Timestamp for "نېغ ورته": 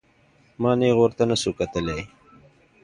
0.79-1.23